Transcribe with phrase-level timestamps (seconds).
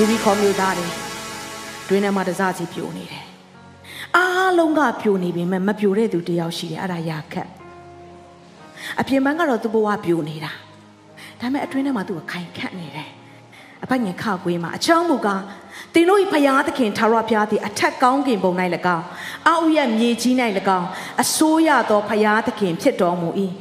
[0.00, 0.88] ယူပြီးခေါ်မျိုးသားတွေ
[1.88, 3.24] တွင်းထဲမှာတစားစီပြိုနေတယ်
[4.16, 7.48] အားလုံးကပြိုနေပြီမဲ့မပြိုတဲ့သူတယောက်ရှိတယ်အဲ့ဒါရာခတ်
[9.00, 10.52] အပြင်ဘန်းကတော့သူ့ဘဝပြိုနေတာ
[11.40, 13.10] ဒါပေမဲ့အတွင်းထဲမှာသူကခိုင်ခတ်နေတယ်
[13.84, 15.28] အပိုင်ငယ်ခကွေးမှာအချောင်းမူက
[15.94, 18.52] တင်တို့ဤဖယားသခင်ထာဝရဘုရားသည်အထက်ကောင်းကင်ဘုံ၌၎
[18.96, 19.06] င်း
[19.48, 20.34] အောက်ရဲ့မြေကြီး၌၎
[20.78, 20.88] င်း
[21.22, 23.28] အစိုးရသောဖယားသခင်ဖြစ်တော်မူ၏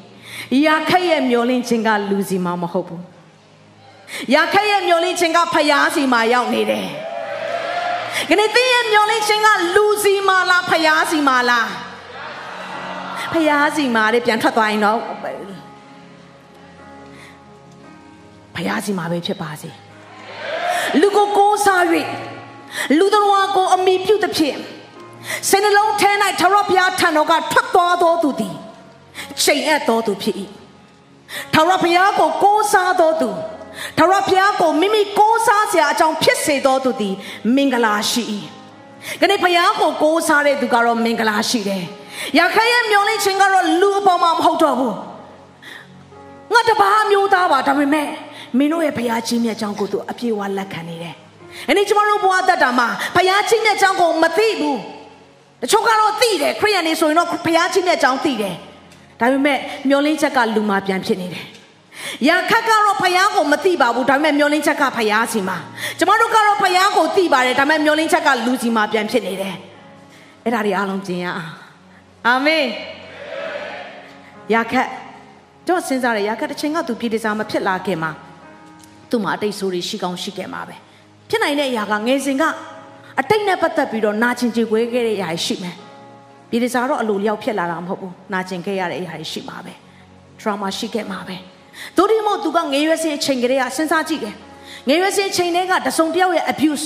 [0.66, 3.16] ရာခတ်ရဲ့မျောလင့်ခြင်းကလူစီမမဟုတ်ဘူး
[4.34, 6.87] ရာခတ်ရဲ့မျောလင့်ခြင်းကဖယားစီမှာရောက်နေတယ်။
[8.29, 11.70] ခဏသင်ရဲ့မျောလင့်ခြင်းကလူစီမှာလားဖယားစီမှာလား
[13.34, 14.99] ဖယားစီမှာတဲ့ပြန်ထွက်သွားရင်တော့
[18.55, 19.70] ဖယားစီမှာပဲဖြစ်ပါစေ။
[21.01, 21.84] လူကိုကိုးစား၍
[22.98, 24.57] လူတော်ကိုအမိပြုသဖြင့်
[25.49, 28.55] စိတ်နှလုံးထဲ၌ထရဘုရားထံတော်ကထွက်သွားသောသူသည်
[29.43, 30.35] ချိန်အပ်သောသူဖြစ်၏။
[31.54, 33.29] ထရဘုရားကိုကိုးစားသောသူ
[33.98, 37.15] ထာဝရဘုရားကိုမိမိကိုးစားစရာအကြောင်းဖြစ်စေတော်သူသည်
[37.55, 38.23] မင်္ဂလာရှိ၏။
[39.21, 41.84] ခဏဘုရားကိုကိုးစားတဲ့သူကတော့မင်္ဂလာရှိတယ်။
[42.39, 44.95] ရခိုင်ရဲ့မျောလင့်ခြင်းကတော့လူအပေါ်မှာမဟုတ်တော့ဘူး။
[46.54, 48.07] ငါတပါးမျိုးသားပါဒါပေမဲ့
[48.57, 51.15] မင်းတို့ရဲ့ဘုရားကြီးမြတ်ကြောင်းကိုသူအပြည့်အဝလက်ခံနေတယ်။
[51.67, 54.77] အဲ့ဒီကျွန်တော်တို့ဘဝတက်တာမှာဘုရားကြီးမြတ်ကြောင်းကိုမသိဘူး။
[55.61, 58.55] တချို့ကတော့သိတယ်ခရိယန်တွေဆိုရင်တော့ဘုရားကြီးမြတ်ကြောင်းသိတယ်။
[59.20, 61.45] ဒါပေမဲ့မျောလင့်ချက်ကလူမှာပြန်ဖြစ်နေတယ်။
[62.30, 65.58] ရာခတ်ကတော့ဖယားကိုမသိပါဘူးဒါပေမဲ့မျောလင်းချက်ကဖယားစီမှာ
[65.97, 69.56] ကျမတို့ကတော့ဖယားကိုသိပါတယ်ဒါပေမဲ့မျောလင်းချက်ကလူစီမှာပြန်ဖြစ်နေတယ်
[70.44, 71.51] အဲ့ဒါတွေအားလုံးကျင်ရအောင်
[72.28, 72.66] အာမင်
[74.53, 74.88] ရာခတ်
[75.67, 78.12] တော့စဉ်းစားရရာခတ်တစ်ချိန်ကသူပြည်တစားမဖြစ်လာခင်မှာ
[79.09, 80.75] သူ့မှာအတိတ်ဆိုးတွေရှိကောင်းရှိခဲ့မှာပဲ
[81.29, 82.44] ဖြစ်နိုင်တဲ့အရာကငယ်စဉ်က
[83.19, 85.75] အတိတ်နဲ့ပတ်သက်ပြီးတော့နာကျင်ကြေကွဲခဲ့တဲ့အရာရှိမယ်
[86.50, 89.73] ပြည်တစားတော့အလိုလျောက်ဖြစ်လာတာမဟုတ်ဘူးနာကျင်ခဲ့ရတဲ့အရာရှိမှာပဲ
[90.40, 91.38] trauma ရှိခဲ့မှာပဲ
[91.97, 94.35] ဒို့ဒီမို့သူကငယ်ရွယ်စဉ်အချိန်ကလေးကစဉ်းစားကြည့်တယ်
[94.88, 96.85] ငယ်ရွယ်စဉ်အချိန်တွေကတစုံတယောက်ရဲ့ abuse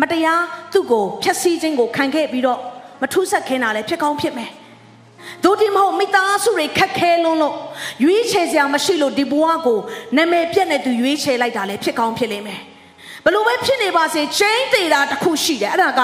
[0.00, 2.60] မတရားသူ့ကိုဖျက်ဆီးခြင်းကိုခံခဲ့ပြီးတော့
[3.02, 4.50] မထူးဆက်ခင်တာလည်းဖြစ်ကောင်းဖြစ်မယ်
[5.44, 7.56] ဒို့ဒီမဟုတ်မိသားစုတွေခက်ခဲလွန်းလို့
[8.04, 9.78] ရွေးချယ်စရာမရှိလို့ဒီဘဝကို
[10.16, 12.60] နာမည်ပြက်နေသူရွေးချယ်လိုက်တာလည်းဖြစ်ကောင်းဖြစ်လိမ့်မယ်
[13.24, 16.00] ဘလို့ပဲဖြစ်နေပါစေချင်းသေးတာတစ်ခုရှိတယ်အဲ့ဒါက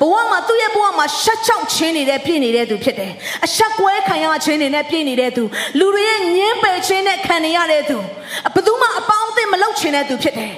[0.00, 3.12] ဘဝမှာသူ့ရဲ့ဘဝမှာရှက်ချောက်ချင်းနေတဲ့ပြည့်နေတဲ့သူဖြစ်တယ်
[3.44, 5.42] အဆက်ကွဲခံရချင်းနေတဲ့ပြည့်နေတဲ့သူ
[5.78, 7.96] လူတွေရဲ့ညင်းပယ်ချင်းနဲ့ခံနေရတဲ့သူ
[8.54, 10.54] ဘယ်သူမှအပေါင်းအသင်းမလုပ်ချင်တဲ့သူဖြစ်တယ်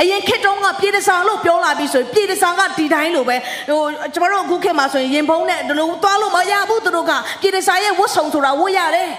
[0.00, 3.36] အရင်ခေတ်တုန်းကပြည်တစားလို့ပြောလာပြီးဆိုရင်ပြည်တစားကဒီတိုင်းလိုပဲ
[3.68, 3.80] ဟို
[4.14, 9.10] ကျွန်တော်တို့အခုခေတ်မှာဆိုရင်ရင်ဖုံးနဲ့ဒီလိုသွားလို့မရဘူးသူတို့ကပြည်တစားရဲ့ဝတ်စုံဆိုတာဝတ်ရတယ်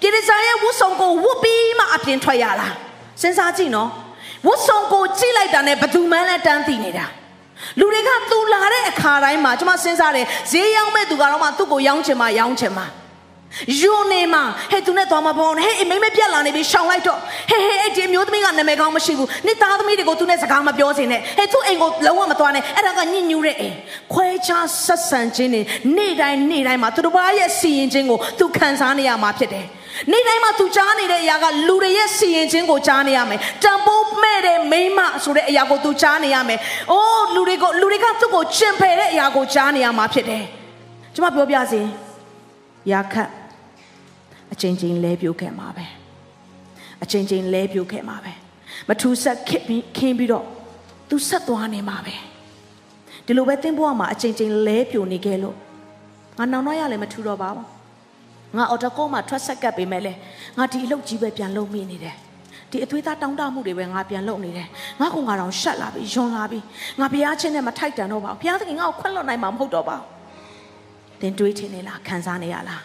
[0.00, 2.68] ပြည်တစားရဲ့ဝတ်စုံကိုဝတ်ပြီးမှအပြင်ထွက်ရတာ
[3.20, 3.90] စဉ်းစားကြည့်နော်
[4.46, 7.06] ဝတ်စုံကိုကြည့်လိုက်တာနဲ့ဘသူမှန်းလဲတန်းသိနေတာ
[7.78, 12.84] လူတွေကသူလာတဲ့အခါတိုင်းမှာကျွန်မစဉ်းစားတယ်ဈေးရောက်မဲ့သူကတော့မှသူ့ကိုရောင်းချင်မှရောင်းချင်မှ
[13.80, 17.18] ယွန်းနေမှာဟဲ့သူနဲ့သွားမပေါင်းဟဲ့အိမ်မိမပြက်လာနေပြီရှောင်လိုက်တော့
[17.50, 23.76] ဟဲ့ဟဲ့အဲ့ဒီမျိုးသမီးကနာမည်ကောင်းမရှိဘူးနေ့သားသမီးတွေကိုသူနဲ့စကားမပြောစင်နဲ့ဟဲ့သူ့အိမ်ကိုလုံးဝမသွားနဲ့အဲ့ဒါကညှဉ်းညူးတဲ့အိမ်
[24.12, 25.62] ခွဲခြားဆက်ဆံခြင်းတွေ
[25.96, 29.66] နေ့တိုင်းနေ့တိုင်းမှာသူတို့ဘာရဲ့စီရင်ခြင်းကိုသူခံစားနေရမှာဖြစ်တယ်
[30.10, 36.60] နေ့တိုင်းမှာသူကြားနေတဲ့အရာကလူတွေရဲ့စီရင်ခြင်းကိုကြားနေရမယ်တန်ဖိုးမဲ့တဲ့မိမဆိုတဲ့အရာကိုသူကြားနေရမယ်
[36.90, 40.44] အိုးလူတွေကိုလူတွေကသူ့ကိုကျင်ဖယ်တဲ့အရာကိုကြားနေရမှာဖြစ်တယ်
[41.14, 41.80] ကျွန်မပြောပြစီ
[42.92, 43.28] ရာခတ်
[44.52, 45.86] အချင်းချင်းလဲပြိုးခဲ့မှာပဲ
[47.02, 48.32] အချင်းချင်းလဲပြိုးခဲ့မှာပဲ
[48.88, 50.46] မထူဆက်ခစ်ပြီးခင်းပြီးတော့
[51.08, 52.16] သူဆက်သွားနေမှာပဲ
[53.26, 55.56] ဒီလိုပဲတင်းဘွားမှာအချင်းချင်းလဲပြိုနေခဲ့လို့
[56.38, 57.73] ငါနောင်တော့ရလည်းမထူတော့ပါဘူး
[58.56, 60.12] ငါအော်တိုကောမှာထွက်ဆက်ကပ်ပေးမယ်လေ
[60.58, 62.14] ငါဒီအလုပ်ကြီးပဲပြန်လုပ်မိနေတယ်
[62.70, 64.68] ဒီအသွေးသားတောင်းတမှုတွေပဲငါပြန်လုပ်နေတယ်
[65.00, 66.60] ငါကငါတော့ရှက်လာပြီယွန်လာပြီ
[67.00, 70.14] ငါဘုရားချင်းနဲ့မထိုက်တန်တော့ပါဘူးဘုရားသခင်ငါ့ကိုခွင့်လွှတ်နိုင်မှာမဟုတ်တော့ပါဘူး
[71.20, 72.82] တင်တွေးချင်နေလားခံစားနေရလား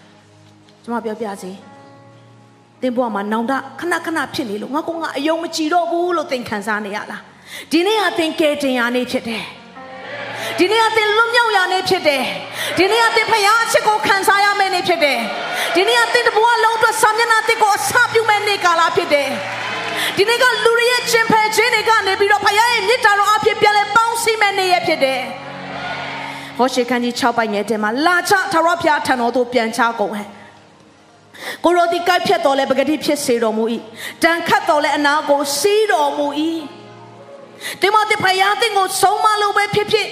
[0.83, 1.51] ကျွန်မပြောပြစီ
[2.81, 7.21] တင်ဘွားမှာနောင်တခဏခဏဖြစ်နေလို့ငါကငါအယုံမကြည်တော့ဘူးလို့သင်ခံစားနေရလား
[7.71, 9.43] ဒီနေ့ကသင်ကဲတင်ရနေဖြစ်တယ်
[10.57, 12.23] ဒီနေ့ကသင်လွတ်မြောက်ရနေဖြစ်တယ်
[12.77, 15.19] ဒီနေ့ကသင်ဖယားအချစ်ကိုခံစားရမယ့်နေဖြစ်တယ်
[15.79, 19.29] ဒီနေ့ကသင်တဘွားလုံးအတွက်စာမျက်နှာတစ်ကိုအစပြုမဲ့နေကာလဖြစ်တယ်
[20.17, 25.21] ဒီနေ့ကလူတွေရဲ့ချင်းဖယ်ခြင်းတွေကနေပြီးတော့ဖယားရဲ့မြစ်တာတော်အဖြစ်ပြန်လဲပေါင်းစည်းမဲ့နေရဖြစ်တယ်
[26.57, 30.27] ဟောရှေခန်းကြီး6ပိုက်ငယ်တဲမှာလာချထာဝရဘုရားထံတော်သို့ပြန်ချကုန်ဟဲ့
[31.63, 33.63] ကိုရိုဒီကိုက်ဖြတ်တော်လဲပဂတိဖြစ်စေတော်မူ၏
[34.23, 36.27] တန်ခတ်တော်လဲအနာကိုစီးတော်မူ၏
[37.81, 40.07] တင်မတဲ့ဖယားတင်ကိုဆုံးမလို့ပဲဖြစ်ဖြစ်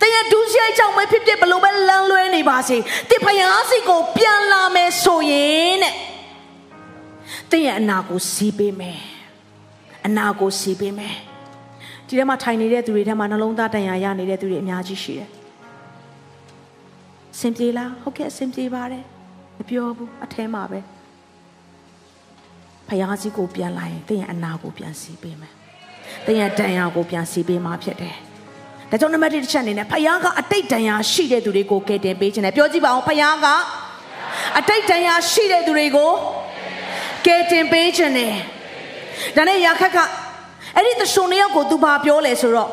[0.00, 2.76] တင်ရဲ့ဒုစရိုက်ကြောင့်ပဲဖြစ်ဖြစ်ဘလို့ပဲလမ်းလွဲနေပါစေ
[3.10, 5.94] တင်ဖယားစီကိုပြန်လာမယ်ဆိုရင်တဲ့
[7.50, 9.00] တင်ရဲ့အနာကိုစီးပေးမယ်
[10.06, 11.16] အနာကိုစီးပေးမယ်
[12.06, 15.30] ဒီထဲမှာထိုင်နေတဲ့သူတွေထဲမှာနှလုံးသားတန်ရာရနေတဲ့သူတွေအများကြီးရှိတယ်
[17.38, 19.04] စင်ပြေလားဟုတ်ကဲ့စင်ပြေပါတယ်
[19.56, 20.80] မပြောဘူးအထဲမှာပဲ
[22.88, 25.52] ဖယားစီကိုပြန်လာရင်တင်ရဲ့အနာကိုပြန်စီးပေးမယ်
[26.26, 28.16] တင်ရဲ့တန်ရာကိုပြန်စီးပေးမှာဖြစ်တယ်
[28.90, 33.46] ဒါကြောင့်နံပါတ်1တစ်ချက်အနေနဲ့ဖယားကအတိတ်တန်ရာရှိတဲ့သူတွေကိုကယ်တင်ပေးခြင်းနဲ့ပြောကြည့်ပါအောင်ဖယားက
[34.58, 36.12] အတိတ်တန်ရာရှိတဲ့သူတွေကို
[37.26, 38.32] ကယ်တင်ပေးခြင်းနဲ့
[39.36, 39.98] ဒါနဲ့ယာခက်က
[40.76, 42.70] အဲ့ဒီသရှင်နှစ်ယောက်ကိုသူဘာပြောလဲဆိုတော့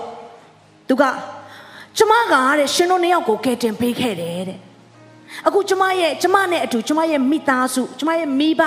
[0.88, 1.04] သူက
[1.98, 4.60] ကျမကတဲ့ရှင်တို့နှစ်ယောက်ကိုကယ်တင်ပေးခဲ့တယ်တဲ့
[5.48, 8.62] အခုကျမရဲ့ကျမနဲ့အတူကျမရဲ့မိသားစုကျမရဲ့မိဘ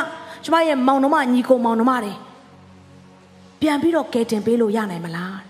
[0.44, 2.12] ကျမရဲ့မောင်နှမညီကိုမောင်နှမတွေ
[3.60, 5.45] ပြန်ပြီးတော့ကယ်တင်ပေးလို့ရနိုင်မလား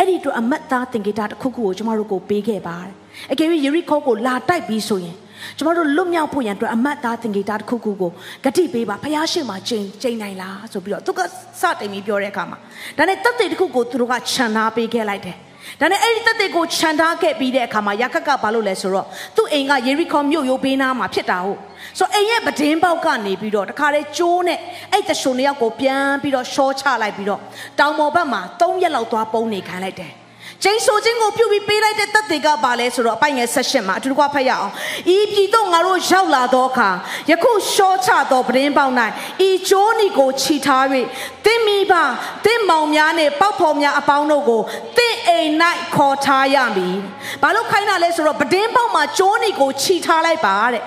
[0.00, 2.92] အဲ့ဒီအတွက်အမတ်သားသင်္ကေတတစ်ခုခုကိုကျမတို့ကိုပေးခဲ့ပါတယ်
[3.32, 5.16] အကယ်၍ယေရိခေါကိုလာတိုက်ပြီးဆိုရင်
[5.56, 8.10] ကျမတို့လွတ်မြောက်ဖို့ရန်အတွက်အမတ်သားသင်္ကေတတစ်ခုခုကို
[8.44, 11.20] ဂတိပေးပါဖះရှိမှချိန်ချိန်နိုင်လားဆိုပြီးတော့သူက
[11.60, 12.58] စတင်ပြီးပြောတဲ့အခါမှာ
[12.98, 15.36] ဒါနဲ့တက်တဲ့တစ်ခုကိုသူတို့ကခြံထားပေးခဲ့လိုက်တယ်
[15.80, 21.58] ဒါနဲ့အဲ့ဒီတက်တဲ့ကိုခြံထားခဲ့ပြီးတဲ့အခါမှာယာခက်ကဘာလုပ်လဲဆိုတော့သူ့အိမ်ကယေရိခေါမြို့ရိုးဘေးနားမှာဖြစ်တာဟုတ်
[21.98, 24.58] ဆိုအိမ်ရဲ့ပဒင်းပေါက်ကနေပြီးတော့တခါလေကျိုးနဲ့
[24.92, 27.40] အဲ့တရှုံနှစ်ယောက်ကိုပြန်ပြီးတော့ရှောချလိုက်ပြီးတော့
[27.78, 30.12] တောင်ပေါ်ဘက်မှာ၃ရက်လောက်သွားပုံနေခံလိုက်တယ်
[30.64, 34.72] ကျိန်ဆိုခြင်းကိုပြုပြီးပေးလိုက်တဲ့တပ်တွေကပါလဲဆိုတော့အပိုင်ငယ်ဆက်ရှင်မှာအတူတကွဖတ်ရအောင်
[35.16, 36.90] ဤပြည်တော့ငါတို့ရောက်လာတော့အခါ
[37.30, 38.94] ယခုရှောချသောပဒင်းပေါက်၌
[39.48, 40.84] ဤကျိုးနီကိုခြိထား၍
[41.44, 42.04] တင်းမိပါ
[42.44, 44.62] တင်းမောင်များနဲ့ပေါက်ဖော်များအပေါင်းတို့ကို
[44.98, 45.50] တင်းအိမ်၌
[45.94, 46.96] ခေါ်ထားရမည်
[47.42, 50.84] ဘာလို့ခိုင်းတာလဲဆိုတော့ပဒင်းပေါက်မှာကျိုးနီကိုခြိထားလိုက်ပါတဲ့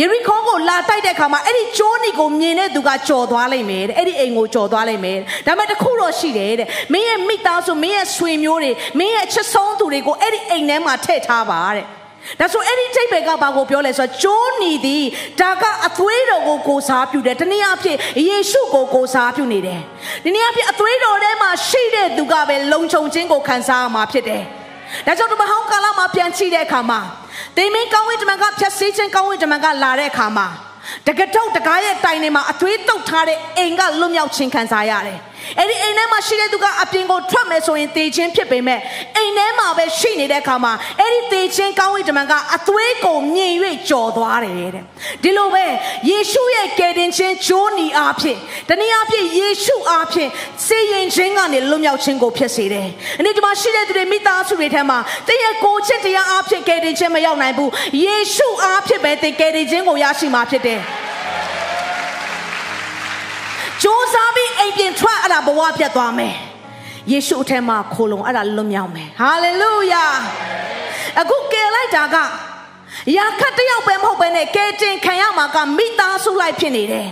[0.00, 11.86] ယေရီခေါကိုလာတိုက်တဲ့အခါမှာအဲ့ဒီကျိုးနီကိုမြင်တဲ့သူကကြော်သွားလိမ့်မယ်တဲ့အဲ့ဒီအိမ်ကိုကြော်သွားလိမ့်မယ်ဒါပေမဲ့တခုတော့ရှိတယ်တဲ့မင်းရဲ့မိသားစုမင်းရဲ့ဆွေမျိုးတွေမင်းရဲ့ချစ်ဆုံးသူတွေကိုအဲ့ဒီအိမ်ထဲမှာထည့်ထားပါတဲ့
[12.40, 15.04] ဒါဆိုအဲ့ဒီချိတ်ဘက်ကဘာကိုပြောလဲဆိုတော့ကျိုးနီသည်
[15.40, 17.98] ဒါကအသွေးတော်ကိုကိုစားပြုတယ်တနည်းအားဖြင့်
[18.28, 19.80] ယေရှုကိုကိုစားပြုနေတယ်
[20.24, 24.42] ဒီနေ့အားဖြင့်အသွေးတော်ထဲမှာရှိတဲ့သူကပဲလုံခြုံခြင်းကိုခံစားရမှာဖြစ်တယ်
[25.06, 27.00] ဒါကြောင့်ဒီမဟောင်းကာလမှာပြန်ချိတဲ့အခါမှာ
[27.56, 30.48] တိမ်မင်းကောင်းဝင်းတမန်ကဖြတ်စည်းခြင်းကောင်းဝင်းတမန်ကလာတဲ့အခါမှာ
[31.06, 35.18] တကတုတ်တကားရဲ့တိုင်တွေမှာအသွေးတုတ်ထားတဲ့အိမ်ကလွတ်မြောက်ခြင်းခံစားရတယ်။
[35.58, 38.80] အဲ့ဒီအိမ်ထဲမှာရှိတဲ့သူကအပြင်ကိုထွက်မယ်ဆိုရင်တေခြင်းဖြစ်ပေမဲ့
[39.16, 43.52] အိမ်ထဲမှာပဲရှိနေတဲ့အခါမှာအဲ့ဒီတေခြင်းကောင်းဝိတမန်ကအသွေးကိုမြင်၍
[43.88, 44.84] ကြော်သွားတယ်တဲ့။
[45.22, 45.64] ဒီလိုပဲ
[46.10, 50.30] ယေရှုရဲ့ကယ်တင်ခြင်းဂျိုးနီအားဖြင့်တနည်းအားဖြင့်ယေရှုအားဖြင့်
[50.66, 54.98] စေရင်ခြင်းကနေလွတ်မြောက်ခြင်းကိုဖြစ်စေတယ်။အဲ့ဒီမှာရှိတဲ့သူတွေမိသားစုတွေထဲမှာ
[55.28, 57.70] တည့်ရဲ့ကိုချစ်တရားအားဖြင့်ကယ်တင်ခြင်းမရောက်နိုင်ဘူး။
[58.04, 60.80] ယေရှုအားဖြင့်ပဲသင်ကယ်တင်ခြင်းကိုရရှိမှာဖြစ်တယ်။
[63.82, 66.34] စူးစမ်းပြီး အိမ်ပြင်ထွက်အဲ့ဒါဘဝပြတ်သွားမယ်
[67.10, 70.04] ယေရှုအထက်မှာခိုလုံအဲ့ဒါလွတ်မြောက်မယ်ဟာလေလုယာ
[71.20, 72.16] အခုကယ်လိုက်တာက
[73.16, 77.08] ရာခတ်တယောက်ပဲမဟုတ်ပဲနဲ့ကယ်တင်ခံရမှာကမိသားစုလိုက်ဖြစ်နေတယ်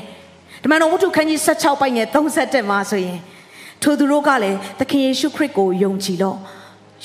[0.62, 3.18] ဒီမှာတော့ဝတ္ထုခန်းကြီး16ပိုက်ငယ်37မှာဆိုရင်
[3.82, 6.38] ထိုသူတို့ကလည်းသခင်ယေရှုခရစ်ကိုယုံကြည်တော့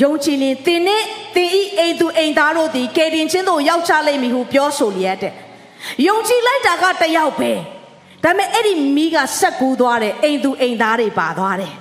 [0.03, 1.03] ယုံကြည်ရင်သင်နဲ့
[1.35, 5.33] သင်ဤအိမ်သူအိမ်သားတို့သည်ကယ်တင်ခြင်းသို့ရောက်ချလိမ့်မည်ဟုပြောဆိုလျက်တဲ့
[6.07, 7.51] ယုံကြည်လိုက်တာကတယောက်ပဲ
[8.23, 11.73] ဒါပေမဲ့အဲ့ဒီမိကဆက်ကူးသွားတယ်အိမ်သူအိမ်သားတွေပါသွားတယ်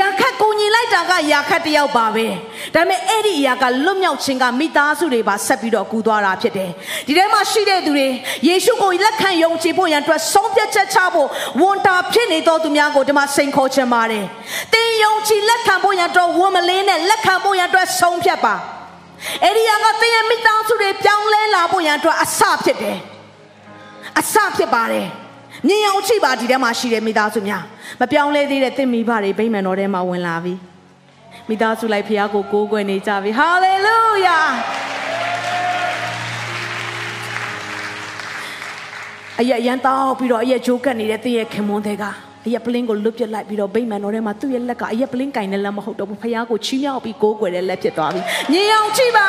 [0.00, 2.26] ရာခတ်ကိုညီလိုက်တာကရာခတ်တယောက်ပါပဲ
[2.74, 6.70] ဒါပေမဲ့အဲ့ဒီအရာကလွတ်မြောက်ခြင်းကမိသားစုတွေပါဆက်ပြီးတော့ကူသွားတာဖြစ်တယ်
[7.06, 8.08] ဒီထဲမှာရှိတဲ့သူတွေ
[8.48, 11.28] ယေရှုကိုလက်ခံယုံကြည်ဖို့ရန်အတွက်ဆုံးဖြတ်ချက်ချဖို့
[11.60, 14.24] ဝန်တာဖြစ်နေသောသူများကိုဒီမှာစိန်ခေါ်ချင်ပါတယ်
[14.72, 18.54] သင်ယုံကြည်လက်ခံဖို့ရန်အတွက်ဝန်မလေးနဲ့လက်ခံဖို့ရန်အတွက်ဆုံးဖြတ်ပါ
[19.42, 22.98] အဲ့ဒီအရာကသင်ရဲ့မိသားစုတွေပြောင်းလဲလာဖို့ရန်အတွက်အစဖြစ်တယ်
[24.18, 25.08] အစဖြစ်ပါတယ်
[25.66, 27.62] မြင်အောင်ချိပါဒီထဲမှာရှိတဲ့မိသားစုများ
[28.00, 30.54] မပြောင်းလဲသေးတဲ့သင်မိဘတွေဗိမာန်တော်ထဲမှာဝင်လာပြီ
[31.48, 34.38] မိသားစုလိုက်ဖခင်ကိုကိုးကွယ်နေကြပြီဟာလေလုယာ
[39.40, 42.04] အယရန်တောက်ပြီးတော့အယဂျိုးကတ်နေတဲ့သင်ရဲ့ခင်မွန်းတဲ့က
[42.46, 48.20] အယပလင်းကိုလွတ်ပြစ်လိုက်ပြီးတော့ဗိမာန်တော်ထဲမှာသူ့ရဲ့လက်ကအယပလင်းကင်တဲ့လက်မဟုတ်တော့ဘူးဖခင်ကိုချီးမြှောက်ပြီးကိုးကွယ်တဲ့လက်ဖြစ်သွားပြီ
[48.52, 49.28] မြင်အောင်ချိပါ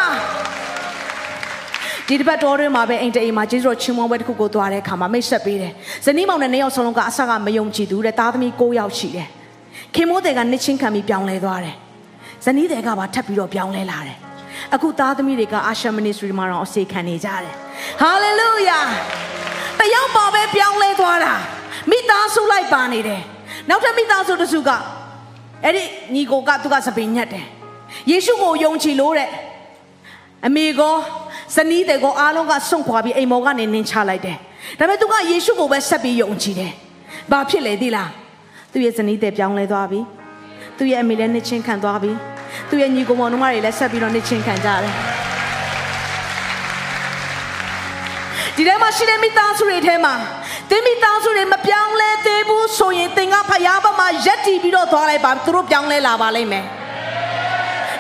[2.10, 5.72] ဒီတစ်ပတ်တော်တွင်မှာပဲအိမ်တအိမ်မှာကျေးဇူးတော်ချီးမွမ်းပွဲတစ်ခုကိုသွားတဲ့အခါမှာမိတ်ဆက်ပေးတယ်။
[6.06, 9.28] ဇနီးမောင်နဲ့နှစ်ယောက်စလုံးကအဆကမယုံကြည်သူတဲ့သားသမီး၉ယောက်ရှိတယ်။
[9.96, 11.76] ခင်မိုးတွေကနှစ်ချင်းခံပြီးပြောင်းလဲသွားတယ်။
[12.46, 14.18] ဇနီးတွေကပါထပ်ပြီးတော့ပြောင်းလဲလာတယ်။
[14.76, 17.54] အခုသားသမီးတွေကအာရှမနစ်စထရီမှာတော့အစေခံနေကြတယ်။
[18.02, 18.80] ဟာလေလုယာ။
[19.80, 21.34] တယောက်ပါပဲပြောင်းလဲသွားတာ။
[21.92, 23.22] မိသားစုလိုက်ပါနေတယ်။
[23.70, 24.70] နောက်ထပ်မိသားစုတစုက
[25.64, 27.46] အဲ့ဒီညီကိုကသူကစပင်ညက်တယ်။
[28.12, 29.30] ယေရှုကိုယုံကြည်လို့တဲ့
[30.48, 30.96] အမေကော
[31.56, 34.38] ဇနီးတွေကိုအားလုံးကစွန့်ခွာပြီးအိမ်မော်ကနေနင်းချလိုက်တယ်
[34.80, 36.74] ဒါပေမဲ့သူကယေရှုကိုပဲဆက်ပြီးယုံကြည်တယ်
[37.32, 38.10] ဘာဖြစ်လဲသိလား
[38.72, 40.00] သူရဲ့ဇနီးတဲ့ပြောင်းလဲသွားပြီ
[40.78, 42.12] သူ့ရဲ့အမေလည်းနှစ်ချင်းခံသွားပြီ
[42.70, 44.94] သူ့ရဲ့ညီကောင်မောင်နှမတွေလည်းဆက်ပြီးတော့နှစ်ချင်းခံကြတယ်
[48.56, 50.14] ဒီထဲမှာရှိတဲ့မိသားစုတွေထဲမှာ
[50.70, 56.66] သင်မိသားစုတွေမပြောင်းလဲသေးဘူးဆိုရင်သင်ကဖယားဘက်မှာရက်တီပြီးတော့သွားလိုက်ပါသူတို့ပြောင်းလဲလာပါလိမ့်မယ်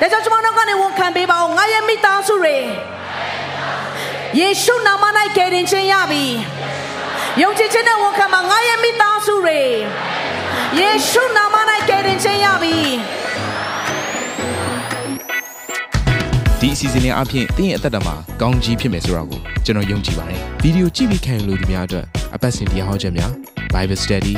[0.01, 1.99] ဒါကြောင့်ကျွန်တော်တို့ကနေဝန်ခံပေးပါဦးငါရဲ့မိသားစုတွေ
[4.50, 5.03] ယေရှုနာမ၌
[5.38, 6.24] ကယ်တင်ခြင်းရပြီ
[7.41, 9.60] ယုံကြည်ခြင်းနဲ့ဝန်ခံပါငါရဲ့မိသားစုတွေ
[10.79, 11.56] ယေရှုနာမ၌
[11.89, 12.75] ကယ်တင်ခြင်းရပြီ
[16.60, 23.32] ဒီအစီအစဉ်လေးအပြင်တင်းရဲ့အသက်တာမှာကောင်းကြီးဖြစ်မယ်ဆိုတာကိုကျွန်တော်ယုံကြည်ပါတယ်ဗီဒီယိုကြည့်ပြီးခံယူလို့ဒီများအတွက်အပတ်စဉ်တရားဟောခြင်းများ
[23.74, 24.36] Bible Study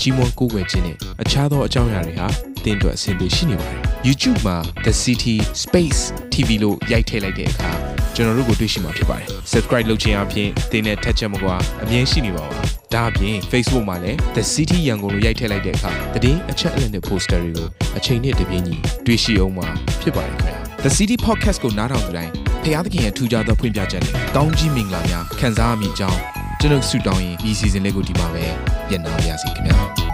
[0.00, 2.26] ကြီးမွန်ကိုးကွယ်ခြင်းနဲ့အခြားသောအကြောင်းအရာတွေဟာ
[2.64, 6.00] တင်းအတွက်အဆင်ပြေရှိနေပါတယ် YouTube မှာ The City Space
[6.32, 12.60] TV လို့ရိုက်ထည့်လိုက်တဲ့အခါ ကျွန်တော်တို့ကိုတွေ့ရှိမှာဖြစ်ပါတယ် Subscribe လုပ်ခြင်းအပြင်တင်းနဲ့ထက်ချက်မကွာအမြင်ရှိနေပါပါ
[12.94, 15.90] ဒါအပြင် Facebook မှာလည်း The City ရန်ကုန်လို့ရိုက်ထည့်လိုက်တဲ့အခါ
[16.24, 19.68] တည်င်းအချက်အလက်နဲ့ poster တွေကိုအချိန်နဲ့တပြေးညီတွေ့ရှိအောင်မှာ
[20.02, 22.32] ဖြစ်ပါတယ်ခင်ဗျာ The City Podcast ကိုနားထောင်ကြတိုင်း
[22.62, 26.20] ဖျားသခင်ရဲ့ထူကြသောဖွင့်ပြချက်နဲ့ကောင်းကြီးမင်္ဂလာများခံစားမိကြောင်း
[26.60, 28.44] ကျွန်တော်ဆုတောင်းရင်ဒီ season လေးကိုဒီမှာပဲ
[28.90, 30.05] ညံ့နာပါရစေခင်ဗျာ